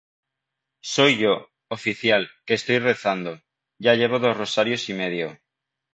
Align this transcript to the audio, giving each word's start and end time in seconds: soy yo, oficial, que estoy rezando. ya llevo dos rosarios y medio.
soy 0.93 1.19
yo, 1.19 1.51
oficial, 1.69 2.31
que 2.47 2.55
estoy 2.55 2.79
rezando. 2.79 3.39
ya 3.77 3.93
llevo 3.93 4.17
dos 4.17 4.35
rosarios 4.35 4.89
y 4.89 4.95
medio. 4.95 5.39